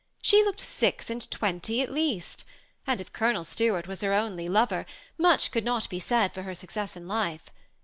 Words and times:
She 0.23 0.43
looked 0.43 0.59
six 0.59 1.11
and 1.11 1.29
twenty 1.29 1.83
at 1.83 1.91
least, 1.91 2.43
and 2.87 2.99
if 2.99 3.13
Colonel 3.13 3.43
Stuart 3.43 3.87
were 3.87 3.97
her 4.01 4.13
only 4.15 4.49
lover, 4.49 4.87
much 5.15 5.51
could 5.51 5.63
not 5.63 5.87
be 5.91 5.99
said 5.99 6.33
for 6.33 6.41
her 6.41 6.55
success 6.55 6.95
in 6.95 7.07
life. 7.07 7.51